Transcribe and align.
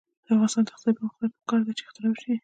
د 0.25 0.27
افغانستان 0.33 0.63
د 0.63 0.67
اقتصادي 0.69 0.97
پرمختګ 0.97 1.17
لپاره 1.27 1.33
پکار 1.43 1.59
ده 1.65 1.71
چې 1.77 1.83
اختراع 1.85 2.11
وشي. 2.11 2.33